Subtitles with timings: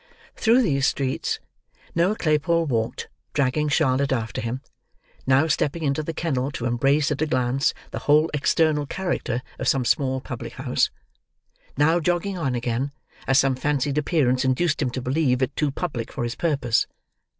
[0.35, 1.39] Through these streets,
[1.93, 4.61] Noah Claypole walked, dragging Charlotte after him;
[5.27, 9.67] now stepping into the kennel to embrace at a glance the whole external character of
[9.67, 10.89] some small public house;
[11.77, 12.91] now jogging on again,
[13.27, 16.87] as some fancied appearance induced him to believe it too public for his purpose.